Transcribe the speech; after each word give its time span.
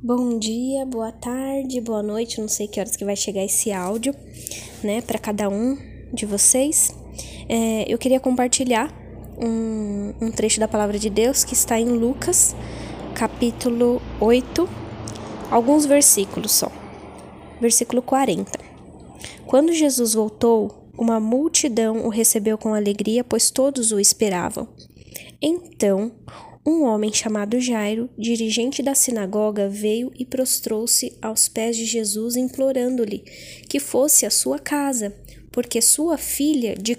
Bom 0.00 0.38
dia, 0.38 0.86
boa 0.86 1.10
tarde, 1.10 1.80
boa 1.80 2.04
noite, 2.04 2.40
não 2.40 2.46
sei 2.46 2.68
que 2.68 2.78
horas 2.78 2.94
que 2.94 3.04
vai 3.04 3.16
chegar 3.16 3.44
esse 3.44 3.72
áudio, 3.72 4.14
né, 4.80 5.00
para 5.00 5.18
cada 5.18 5.48
um 5.48 5.76
de 6.12 6.24
vocês. 6.24 6.94
É, 7.48 7.84
eu 7.92 7.98
queria 7.98 8.20
compartilhar 8.20 8.94
um, 9.36 10.14
um 10.20 10.30
trecho 10.30 10.60
da 10.60 10.68
palavra 10.68 11.00
de 11.00 11.10
Deus 11.10 11.42
que 11.42 11.52
está 11.52 11.80
em 11.80 11.88
Lucas, 11.88 12.54
capítulo 13.12 14.00
8, 14.20 14.68
alguns 15.50 15.84
versículos 15.84 16.52
só. 16.52 16.70
Versículo 17.60 18.00
40. 18.00 18.56
Quando 19.48 19.72
Jesus 19.72 20.14
voltou, 20.14 20.92
uma 20.96 21.18
multidão 21.18 22.06
o 22.06 22.08
recebeu 22.08 22.56
com 22.56 22.72
alegria, 22.72 23.24
pois 23.24 23.50
todos 23.50 23.90
o 23.90 23.98
esperavam. 23.98 24.68
Então, 25.42 26.12
um 26.68 26.84
homem 26.84 27.10
chamado 27.10 27.58
Jairo, 27.58 28.10
dirigente 28.18 28.82
da 28.82 28.94
sinagoga, 28.94 29.70
veio 29.70 30.12
e 30.14 30.24
prostrou-se 30.26 31.16
aos 31.22 31.48
pés 31.48 31.74
de 31.74 31.86
Jesus, 31.86 32.36
implorando-lhe 32.36 33.20
que 33.68 33.80
fosse 33.80 34.26
à 34.26 34.30
sua 34.30 34.58
casa, 34.58 35.16
porque 35.50 35.80
sua 35.80 36.18
filha, 36.18 36.74
de, 36.76 36.98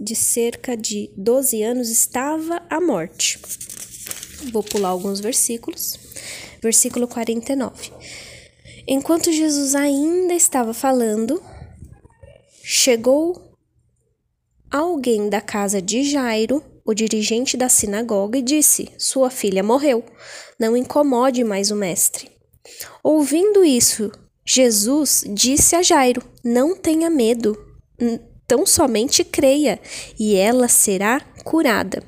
de 0.00 0.14
cerca 0.14 0.74
de 0.74 1.10
12 1.14 1.62
anos, 1.62 1.90
estava 1.90 2.62
à 2.70 2.80
morte. 2.80 3.38
Vou 4.50 4.62
pular 4.62 4.88
alguns 4.88 5.20
versículos. 5.20 5.98
Versículo 6.62 7.06
49. 7.06 7.92
Enquanto 8.86 9.30
Jesus 9.30 9.74
ainda 9.74 10.32
estava 10.32 10.72
falando, 10.72 11.42
chegou 12.62 13.54
alguém 14.70 15.28
da 15.28 15.42
casa 15.42 15.82
de 15.82 16.02
Jairo 16.02 16.62
o 16.88 16.94
dirigente 16.94 17.54
da 17.54 17.68
sinagoga 17.68 18.40
disse: 18.40 18.88
Sua 18.96 19.28
filha 19.28 19.62
morreu. 19.62 20.02
Não 20.58 20.74
incomode 20.74 21.44
mais 21.44 21.70
o 21.70 21.76
mestre. 21.76 22.30
Ouvindo 23.04 23.62
isso, 23.62 24.10
Jesus 24.42 25.22
disse 25.28 25.76
a 25.76 25.82
Jairo: 25.82 26.22
Não 26.42 26.74
tenha 26.74 27.10
medo, 27.10 27.62
tão 28.46 28.64
somente 28.64 29.22
creia, 29.22 29.78
e 30.18 30.34
ela 30.34 30.66
será 30.66 31.20
curada. 31.44 32.02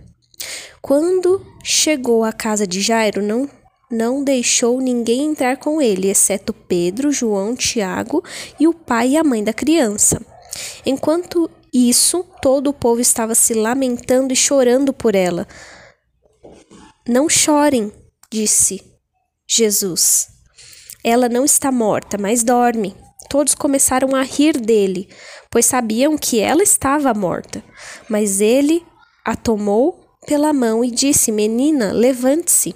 Quando 0.81 1.45
chegou 1.63 2.25
à 2.25 2.33
casa 2.33 2.67
de 2.67 2.81
Jairo, 2.81 3.21
não, 3.21 3.47
não 3.91 4.25
deixou 4.25 4.81
ninguém 4.81 5.27
entrar 5.27 5.59
com 5.59 5.83
ele, 5.83 6.09
exceto 6.09 6.55
Pedro, 6.55 7.13
João, 7.13 7.55
Tiago 7.55 8.25
e 8.59 8.67
o 8.67 8.73
pai 8.73 9.11
e 9.11 9.17
a 9.19 9.23
mãe 9.23 9.45
da 9.45 9.53
criança. 9.53 10.23
Enquanto 10.87 11.51
isso, 11.73 12.25
todo 12.43 12.69
o 12.69 12.73
povo 12.73 13.01
estava 13.01 13.35
se 13.35 13.55
lamentando 13.55 14.33
e 14.33 14.37
chorando 14.37 14.93
por 14.93 15.15
ela. 15.15 15.47
Não 17.09 17.29
chorem, 17.29 17.93
disse 18.31 18.83
Jesus. 19.49 20.29
Ela 21.03 21.29
não 21.29 21.45
está 21.45 21.73
morta, 21.73 22.19
mas 22.19 22.43
dorme. 22.43 22.95
Todos 23.29 23.55
começaram 23.55 24.15
a 24.15 24.23
rir 24.23 24.59
dele, 24.59 25.09
pois 25.51 25.65
sabiam 25.67 26.19
que 26.19 26.41
ela 26.41 26.63
estava 26.63 27.15
morta. 27.15 27.63
Mas 28.09 28.41
ele 28.41 28.85
a 29.25 29.37
tomou 29.37 30.01
pela 30.27 30.53
mão 30.53 30.85
e 30.85 30.91
disse: 30.91 31.33
Menina, 31.33 31.93
levante-se. 31.93 32.75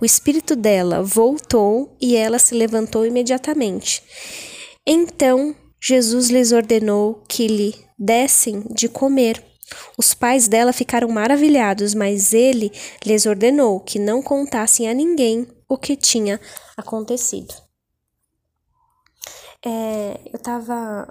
O 0.00 0.04
espírito 0.04 0.56
dela 0.56 1.02
voltou 1.02 1.96
e 2.00 2.16
ela 2.16 2.38
se 2.38 2.54
levantou 2.54 3.06
imediatamente. 3.06 4.02
Então 4.86 5.54
Jesus 5.84 6.30
lhes 6.30 6.52
ordenou 6.52 7.24
que 7.28 7.48
lhe 7.48 7.74
dessem 7.98 8.60
de 8.70 8.88
comer. 8.88 9.42
Os 9.98 10.14
pais 10.14 10.46
dela 10.46 10.72
ficaram 10.72 11.08
maravilhados, 11.08 11.92
mas 11.94 12.32
ele 12.32 12.70
lhes 13.04 13.26
ordenou 13.26 13.80
que 13.80 13.98
não 13.98 14.22
contassem 14.22 14.88
a 14.88 14.94
ninguém 14.94 15.46
o 15.68 15.76
que 15.76 15.96
tinha 15.96 16.40
acontecido. 16.76 17.52
É, 19.64 20.20
eu 20.26 20.36
estava 20.36 21.08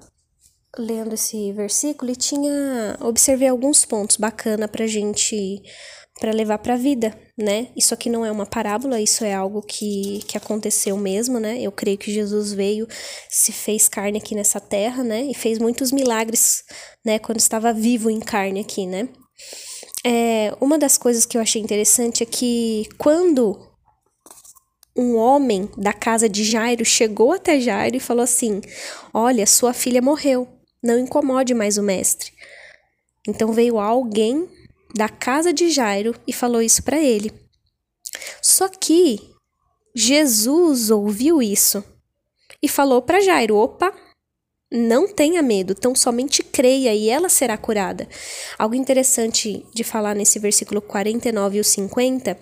lendo 0.78 1.16
esse 1.16 1.52
versículo 1.52 2.12
e 2.12 2.16
tinha 2.16 2.98
observei 3.02 3.50
alguns 3.50 3.84
pontos 3.84 4.16
bacana 4.16 4.68
para 4.68 4.88
gente 4.88 5.62
para 6.22 6.32
levar 6.32 6.60
para 6.60 6.76
a 6.76 6.78
vida, 6.78 7.18
né? 7.36 7.70
Isso 7.76 7.96
aqui 7.96 8.08
não 8.08 8.24
é 8.24 8.32
uma 8.32 8.46
parábola, 8.46 9.02
isso 9.02 9.26
é 9.26 9.34
algo 9.34 9.60
que, 9.60 10.20
que 10.28 10.38
aconteceu 10.38 10.96
mesmo, 10.96 11.40
né? 11.40 11.60
Eu 11.60 11.72
creio 11.72 11.98
que 11.98 12.14
Jesus 12.14 12.54
veio, 12.54 12.88
se 13.28 13.52
fez 13.52 13.90
carne 13.90 14.20
aqui 14.20 14.36
nessa 14.36 14.60
terra, 14.60 15.04
né? 15.04 15.24
E 15.24 15.34
fez 15.34 15.58
muitos 15.58 15.92
milagres, 15.92 16.64
né? 17.04 17.18
Quando 17.18 17.40
estava 17.40 17.74
vivo 17.74 18.08
em 18.08 18.20
carne 18.20 18.60
aqui, 18.60 18.86
né? 18.86 19.10
É, 20.06 20.56
uma 20.62 20.78
das 20.78 20.96
coisas 20.96 21.26
que 21.26 21.36
eu 21.36 21.42
achei 21.42 21.60
interessante 21.60 22.22
é 22.22 22.26
que 22.28 22.88
quando 23.00 23.60
um 24.96 25.16
homem 25.16 25.72
da 25.76 25.92
casa 25.92 26.30
de 26.30 26.44
Jairo 26.44 26.86
chegou 26.86 27.32
até 27.32 27.60
Jairo 27.60 27.96
e 27.96 28.00
falou 28.00 28.24
assim: 28.24 28.62
Olha, 29.12 29.48
sua 29.48 29.74
filha 29.74 30.04
morreu, 30.04 30.48
não 30.84 31.00
incomode 31.00 31.56
mais 31.56 31.80
o 31.80 31.84
mestre. 31.84 32.32
Então 33.28 33.52
veio 33.52 33.80
alguém 33.80 34.48
da 34.94 35.10
casa 35.10 35.54
de 35.54 35.70
Jairo 35.70 36.16
e 36.28 36.34
falou 36.34 36.62
isso 36.62 36.84
para 36.84 37.00
ele. 37.00 37.32
Só 38.42 38.68
que 38.68 39.20
Jesus 39.96 40.90
ouviu 40.90 41.42
isso 41.42 41.84
e 42.62 42.68
falou 42.68 43.02
para 43.02 43.22
Jairo: 43.22 43.56
opa, 43.56 43.94
não 44.72 45.08
tenha 45.08 45.42
medo, 45.42 45.76
tão 45.76 45.94
somente 45.94 46.44
creia 46.44 46.94
e 46.94 47.10
ela 47.10 47.28
será 47.28 47.58
curada. 47.58 48.08
Algo 48.58 48.76
interessante 48.76 49.66
de 49.74 49.84
falar 49.84 50.16
nesse 50.16 50.40
versículo 50.40 50.82
49 50.82 51.58
e 51.58 51.60
o 51.60 51.64
50 51.64 52.38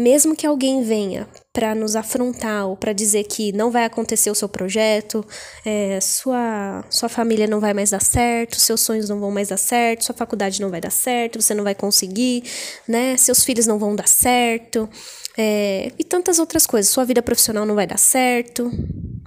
mesmo 0.00 0.34
que 0.34 0.46
alguém 0.46 0.82
venha 0.82 1.28
para 1.52 1.74
nos 1.74 1.94
afrontar 1.94 2.66
ou 2.66 2.76
para 2.76 2.92
dizer 2.92 3.24
que 3.24 3.52
não 3.52 3.70
vai 3.70 3.84
acontecer 3.84 4.30
o 4.30 4.34
seu 4.34 4.48
projeto, 4.48 5.24
é, 5.64 6.00
sua, 6.00 6.84
sua 6.88 7.08
família 7.08 7.46
não 7.46 7.60
vai 7.60 7.74
mais 7.74 7.90
dar 7.90 8.02
certo, 8.02 8.58
seus 8.58 8.80
sonhos 8.80 9.08
não 9.08 9.20
vão 9.20 9.30
mais 9.30 9.48
dar 9.48 9.56
certo, 9.56 10.04
sua 10.04 10.14
faculdade 10.14 10.60
não 10.60 10.70
vai 10.70 10.80
dar 10.80 10.90
certo, 10.90 11.40
você 11.40 11.54
não 11.54 11.64
vai 11.64 11.74
conseguir, 11.74 12.44
né? 12.88 13.16
Seus 13.16 13.44
filhos 13.44 13.66
não 13.66 13.78
vão 13.78 13.94
dar 13.94 14.08
certo, 14.08 14.88
é, 15.36 15.92
e 15.98 16.04
tantas 16.04 16.38
outras 16.38 16.66
coisas. 16.66 16.90
Sua 16.90 17.04
vida 17.04 17.22
profissional 17.22 17.66
não 17.66 17.74
vai 17.74 17.86
dar 17.86 17.98
certo, 17.98 18.70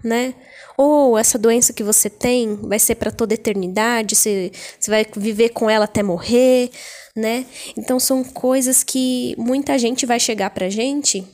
né? 0.03 0.33
Ou 0.77 1.17
essa 1.17 1.37
doença 1.37 1.73
que 1.73 1.83
você 1.83 2.09
tem 2.09 2.55
vai 2.55 2.79
ser 2.79 2.95
para 2.95 3.11
toda 3.11 3.33
eternidade, 3.33 4.15
você, 4.15 4.51
você 4.79 4.91
vai 4.91 5.05
viver 5.15 5.49
com 5.49 5.69
ela 5.69 5.85
até 5.85 6.03
morrer 6.03 6.71
né? 7.15 7.45
Então 7.77 7.99
são 7.99 8.23
coisas 8.23 8.83
que 8.83 9.35
muita 9.37 9.77
gente 9.77 10.05
vai 10.05 10.19
chegar 10.19 10.49
pra 10.49 10.69
gente 10.69 11.25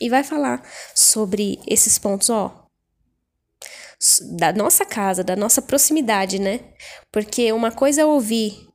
e 0.00 0.08
vai 0.08 0.24
falar 0.24 0.62
sobre 0.94 1.58
esses 1.66 1.98
pontos, 1.98 2.30
ó, 2.30 2.66
da 4.38 4.52
nossa 4.52 4.84
casa, 4.84 5.24
da 5.24 5.36
nossa 5.36 5.60
proximidade, 5.62 6.38
né? 6.38 6.60
Porque 7.12 7.52
uma 7.52 7.70
coisa 7.70 8.02
é 8.02 8.04
ouvir 8.04 8.66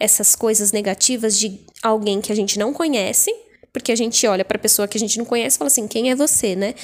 essas 0.00 0.34
coisas 0.34 0.70
negativas 0.72 1.38
de 1.38 1.66
alguém 1.82 2.20
que 2.20 2.32
a 2.32 2.36
gente 2.36 2.58
não 2.58 2.72
conhece, 2.72 3.30
porque 3.78 3.92
a 3.92 3.96
gente 3.96 4.26
olha 4.26 4.44
para 4.44 4.56
a 4.56 4.60
pessoa 4.60 4.88
que 4.88 4.98
a 4.98 5.00
gente 5.00 5.16
não 5.18 5.24
conhece 5.24 5.56
e 5.56 5.58
fala 5.58 5.68
assim: 5.68 5.86
quem 5.86 6.10
é 6.10 6.16
você, 6.16 6.56
né? 6.56 6.74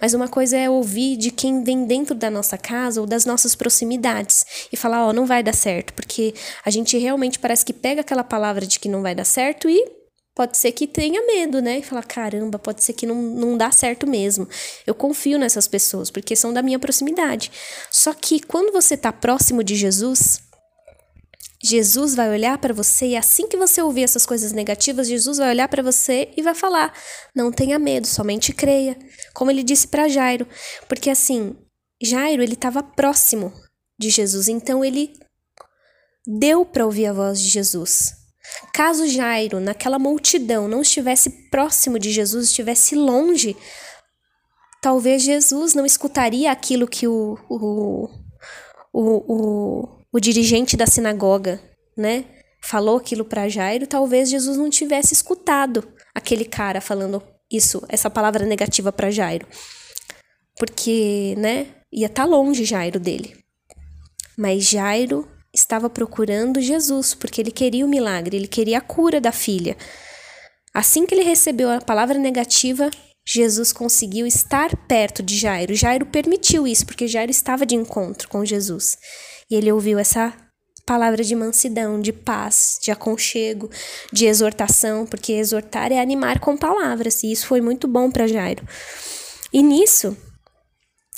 Mas 0.00 0.14
uma 0.14 0.28
coisa 0.28 0.56
é 0.56 0.70
ouvir 0.70 1.16
de 1.16 1.30
quem 1.30 1.64
vem 1.64 1.84
dentro 1.84 2.14
da 2.14 2.30
nossa 2.30 2.56
casa 2.56 3.00
ou 3.00 3.06
das 3.06 3.26
nossas 3.26 3.54
proximidades 3.54 4.46
e 4.72 4.76
falar: 4.76 5.04
ó, 5.04 5.10
oh, 5.10 5.12
não 5.12 5.26
vai 5.26 5.42
dar 5.42 5.54
certo, 5.54 5.92
porque 5.94 6.34
a 6.64 6.70
gente 6.70 6.96
realmente 6.96 7.38
parece 7.38 7.64
que 7.64 7.72
pega 7.72 8.00
aquela 8.00 8.24
palavra 8.24 8.66
de 8.66 8.78
que 8.78 8.88
não 8.88 9.02
vai 9.02 9.14
dar 9.14 9.24
certo 9.24 9.68
e 9.68 9.84
pode 10.34 10.56
ser 10.56 10.72
que 10.72 10.86
tenha 10.86 11.24
medo, 11.26 11.60
né? 11.60 11.78
E 11.78 11.82
falar: 11.82 12.04
caramba, 12.04 12.58
pode 12.58 12.84
ser 12.84 12.92
que 12.92 13.04
não, 13.04 13.20
não 13.20 13.56
dá 13.56 13.70
certo 13.70 14.06
mesmo. 14.06 14.48
Eu 14.86 14.94
confio 14.94 15.38
nessas 15.38 15.66
pessoas, 15.66 16.10
porque 16.10 16.36
são 16.36 16.52
da 16.52 16.62
minha 16.62 16.78
proximidade. 16.78 17.50
Só 17.90 18.14
que 18.14 18.40
quando 18.40 18.72
você 18.72 18.94
está 18.94 19.12
próximo 19.12 19.64
de 19.64 19.74
Jesus, 19.74 20.40
Jesus 21.66 22.14
vai 22.14 22.28
olhar 22.28 22.58
para 22.58 22.74
você 22.74 23.06
e 23.06 23.16
assim 23.16 23.48
que 23.48 23.56
você 23.56 23.80
ouvir 23.80 24.02
essas 24.02 24.26
coisas 24.26 24.52
negativas, 24.52 25.08
Jesus 25.08 25.38
vai 25.38 25.48
olhar 25.48 25.66
para 25.66 25.82
você 25.82 26.30
e 26.36 26.42
vai 26.42 26.54
falar: 26.54 26.92
"Não 27.34 27.50
tenha 27.50 27.78
medo, 27.78 28.06
somente 28.06 28.52
creia", 28.52 28.98
como 29.32 29.50
ele 29.50 29.62
disse 29.62 29.88
para 29.88 30.06
Jairo, 30.06 30.46
porque 30.86 31.08
assim, 31.08 31.56
Jairo 32.02 32.42
ele 32.42 32.52
estava 32.52 32.82
próximo 32.82 33.50
de 33.98 34.10
Jesus, 34.10 34.46
então 34.48 34.84
ele 34.84 35.14
deu 36.26 36.66
para 36.66 36.84
ouvir 36.84 37.06
a 37.06 37.14
voz 37.14 37.40
de 37.40 37.48
Jesus. 37.48 38.12
Caso 38.74 39.06
Jairo, 39.08 39.58
naquela 39.58 39.98
multidão, 39.98 40.68
não 40.68 40.82
estivesse 40.82 41.48
próximo 41.50 41.98
de 41.98 42.12
Jesus, 42.12 42.48
estivesse 42.48 42.94
longe, 42.94 43.56
talvez 44.82 45.22
Jesus 45.22 45.72
não 45.72 45.86
escutaria 45.86 46.52
aquilo 46.52 46.86
que 46.86 47.08
o, 47.08 47.38
o, 47.48 48.08
o, 48.92 49.32
o 49.32 50.03
o 50.14 50.20
dirigente 50.20 50.76
da 50.76 50.86
sinagoga, 50.86 51.60
né, 51.96 52.24
falou 52.62 52.98
aquilo 52.98 53.24
para 53.24 53.48
Jairo, 53.48 53.84
talvez 53.84 54.30
Jesus 54.30 54.56
não 54.56 54.70
tivesse 54.70 55.12
escutado 55.12 55.92
aquele 56.14 56.44
cara 56.44 56.80
falando 56.80 57.20
isso, 57.50 57.82
essa 57.88 58.08
palavra 58.08 58.46
negativa 58.46 58.92
para 58.92 59.10
Jairo. 59.10 59.44
Porque, 60.56 61.34
né, 61.36 61.66
ia 61.92 62.06
estar 62.06 62.22
tá 62.22 62.28
longe 62.28 62.64
Jairo 62.64 63.00
dele. 63.00 63.36
Mas 64.38 64.62
Jairo 64.62 65.28
estava 65.52 65.90
procurando 65.90 66.60
Jesus, 66.60 67.12
porque 67.12 67.40
ele 67.40 67.50
queria 67.50 67.84
o 67.84 67.88
milagre, 67.88 68.36
ele 68.36 68.46
queria 68.46 68.78
a 68.78 68.80
cura 68.80 69.20
da 69.20 69.32
filha. 69.32 69.76
Assim 70.72 71.06
que 71.06 71.14
ele 71.14 71.24
recebeu 71.24 71.68
a 71.68 71.80
palavra 71.80 72.18
negativa, 72.18 72.88
Jesus 73.26 73.72
conseguiu 73.72 74.28
estar 74.28 74.76
perto 74.86 75.24
de 75.24 75.36
Jairo. 75.36 75.74
Jairo 75.74 76.06
permitiu 76.06 76.68
isso, 76.68 76.86
porque 76.86 77.08
Jairo 77.08 77.32
estava 77.32 77.66
de 77.66 77.74
encontro 77.74 78.28
com 78.28 78.44
Jesus. 78.44 78.96
E 79.50 79.54
ele 79.54 79.70
ouviu 79.70 79.98
essa 79.98 80.32
palavra 80.86 81.24
de 81.24 81.34
mansidão, 81.34 82.00
de 82.00 82.12
paz, 82.12 82.78
de 82.82 82.90
aconchego, 82.90 83.70
de 84.12 84.26
exortação, 84.26 85.06
porque 85.06 85.32
exortar 85.32 85.90
é 85.90 86.00
animar 86.00 86.40
com 86.40 86.56
palavras, 86.56 87.22
e 87.22 87.32
isso 87.32 87.46
foi 87.46 87.60
muito 87.60 87.88
bom 87.88 88.10
para 88.10 88.26
Jairo. 88.26 88.66
E 89.52 89.62
nisso, 89.62 90.16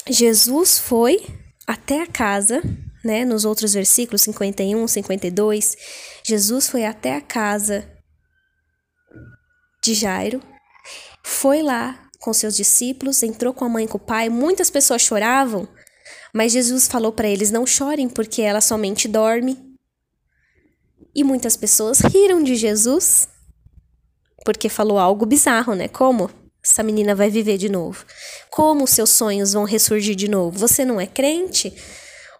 Jesus 0.08 0.78
foi 0.78 1.26
até 1.66 2.02
a 2.02 2.06
casa, 2.06 2.62
né, 3.04 3.24
nos 3.24 3.44
outros 3.44 3.72
versículos 3.72 4.22
51, 4.22 4.86
52, 4.86 5.76
Jesus 6.24 6.68
foi 6.68 6.84
até 6.84 7.16
a 7.16 7.20
casa 7.20 7.90
de 9.82 9.94
Jairo, 9.94 10.40
foi 11.24 11.62
lá 11.62 12.08
com 12.20 12.32
seus 12.32 12.56
discípulos, 12.56 13.22
entrou 13.22 13.52
com 13.52 13.64
a 13.64 13.68
mãe 13.68 13.84
e 13.84 13.88
com 13.88 13.98
o 13.98 14.00
pai, 14.00 14.28
muitas 14.28 14.70
pessoas 14.70 15.02
choravam, 15.02 15.68
mas 16.36 16.52
Jesus 16.52 16.86
falou 16.86 17.12
para 17.12 17.26
eles: 17.26 17.50
não 17.50 17.64
chorem, 17.66 18.10
porque 18.10 18.42
ela 18.42 18.60
somente 18.60 19.08
dorme. 19.08 19.56
E 21.14 21.24
muitas 21.24 21.56
pessoas 21.56 22.00
riram 22.00 22.42
de 22.42 22.56
Jesus, 22.56 23.26
porque 24.44 24.68
falou 24.68 24.98
algo 24.98 25.24
bizarro, 25.24 25.74
né? 25.74 25.88
Como 25.88 26.30
essa 26.62 26.82
menina 26.82 27.14
vai 27.14 27.30
viver 27.30 27.56
de 27.56 27.70
novo? 27.70 28.04
Como 28.50 28.86
seus 28.86 29.08
sonhos 29.10 29.54
vão 29.54 29.64
ressurgir 29.64 30.14
de 30.14 30.28
novo? 30.28 30.58
Você 30.58 30.84
não 30.84 31.00
é 31.00 31.06
crente? 31.06 31.72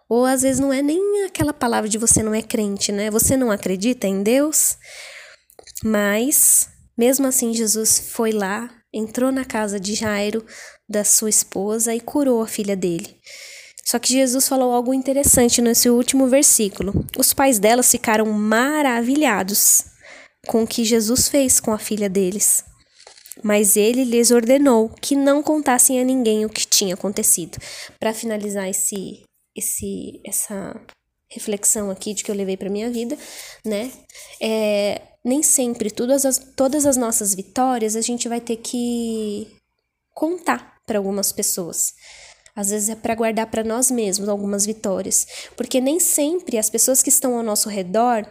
Ou 0.07 0.25
às 0.25 0.43
vezes 0.43 0.59
não 0.59 0.71
é 0.71 0.83
nem 0.83 1.25
aquela 1.25 1.51
palavra 1.51 1.89
de 1.89 1.97
você 1.97 2.21
não 2.21 2.35
é 2.35 2.43
crente, 2.43 2.91
né? 2.91 3.09
Você 3.09 3.35
não 3.35 3.49
acredita 3.49 4.05
em 4.05 4.21
Deus? 4.21 4.77
Mas, 5.83 6.69
mesmo 6.95 7.25
assim, 7.25 7.51
Jesus 7.51 8.11
foi 8.11 8.31
lá, 8.31 8.69
entrou 8.93 9.31
na 9.31 9.43
casa 9.43 9.79
de 9.79 9.95
Jairo, 9.95 10.45
da 10.87 11.03
sua 11.03 11.31
esposa, 11.31 11.95
e 11.95 11.99
curou 11.99 12.43
a 12.43 12.47
filha 12.47 12.75
dele. 12.75 13.19
Só 13.87 13.97
que 13.99 14.11
Jesus 14.11 14.49
falou 14.49 14.73
algo 14.73 14.93
interessante 14.93 15.61
nesse 15.61 15.89
último 15.89 16.27
versículo. 16.27 17.05
Os 17.17 17.33
pais 17.33 17.57
delas 17.57 17.89
ficaram 17.89 18.25
maravilhados 18.25 19.85
com 20.45 20.63
o 20.63 20.67
que 20.67 20.83
Jesus 20.83 21.29
fez 21.29 21.61
com 21.61 21.71
a 21.71 21.79
filha 21.79 22.09
deles. 22.09 22.65
Mas 23.41 23.77
ele 23.77 24.03
lhes 24.03 24.29
ordenou 24.29 24.89
que 25.01 25.15
não 25.15 25.41
contassem 25.41 26.01
a 26.01 26.03
ninguém 26.03 26.43
o 26.43 26.49
que 26.49 26.67
tinha 26.67 26.95
acontecido. 26.95 27.57
Para 27.97 28.13
finalizar 28.13 28.67
esse, 28.67 29.23
esse, 29.55 30.19
essa 30.25 30.77
reflexão 31.31 31.89
aqui 31.89 32.13
de 32.13 32.25
que 32.25 32.31
eu 32.31 32.35
levei 32.35 32.57
para 32.57 32.69
minha 32.69 32.91
vida, 32.91 33.17
né? 33.63 33.89
É, 34.41 35.01
nem 35.23 35.41
sempre 35.41 35.89
todas 35.89 36.25
as, 36.25 36.37
todas 36.57 36.85
as 36.85 36.97
nossas 36.97 37.33
vitórias 37.33 37.95
a 37.95 38.01
gente 38.01 38.27
vai 38.27 38.41
ter 38.41 38.57
que 38.57 39.47
contar 40.13 40.75
para 40.85 40.97
algumas 40.97 41.31
pessoas. 41.31 41.93
Às 42.57 42.71
vezes 42.71 42.89
é 42.89 42.95
para 42.95 43.13
guardar 43.13 43.45
para 43.45 43.63
nós 43.63 43.91
mesmos 43.91 44.27
algumas 44.27 44.65
vitórias, 44.65 45.27
porque 45.55 45.79
nem 45.79 45.99
sempre 45.99 46.57
as 46.57 46.71
pessoas 46.71 47.03
que 47.03 47.09
estão 47.09 47.37
ao 47.37 47.43
nosso 47.43 47.69
redor 47.69 48.25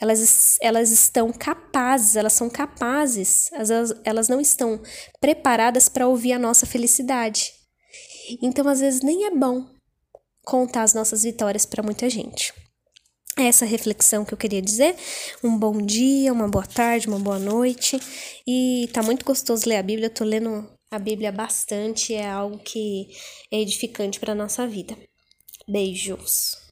elas, 0.00 0.56
elas 0.60 0.90
estão 0.90 1.32
capazes, 1.32 2.16
elas 2.16 2.32
são 2.32 2.48
capazes, 2.48 3.50
elas, 3.52 3.94
elas 4.04 4.28
não 4.28 4.40
estão 4.40 4.80
preparadas 5.20 5.88
para 5.88 6.06
ouvir 6.06 6.32
a 6.32 6.38
nossa 6.38 6.66
felicidade. 6.66 7.52
Então, 8.42 8.68
às 8.68 8.80
vezes, 8.80 9.00
nem 9.00 9.26
é 9.26 9.30
bom 9.30 9.66
contar 10.44 10.82
as 10.82 10.94
nossas 10.94 11.22
vitórias 11.22 11.66
para 11.66 11.82
muita 11.82 12.08
gente. 12.08 12.52
É 13.36 13.44
essa 13.44 13.64
reflexão 13.64 14.24
que 14.24 14.34
eu 14.34 14.38
queria 14.38 14.62
dizer. 14.62 14.96
Um 15.42 15.56
bom 15.56 15.80
dia, 15.80 16.32
uma 16.32 16.48
boa 16.48 16.66
tarde, 16.66 17.08
uma 17.08 17.18
boa 17.18 17.38
noite. 17.38 17.98
E 18.46 18.88
tá 18.92 19.02
muito 19.02 19.24
gostoso 19.24 19.68
ler 19.68 19.76
a 19.76 19.82
Bíblia. 19.82 20.06
Eu 20.06 20.14
tô 20.14 20.24
lendo 20.24 20.68
a 20.90 20.98
Bíblia 20.98 21.30
bastante, 21.32 22.14
é 22.14 22.28
algo 22.28 22.58
que 22.58 23.08
é 23.50 23.60
edificante 23.60 24.18
para 24.18 24.34
nossa 24.34 24.66
vida. 24.66 24.96
Beijos. 25.66 26.67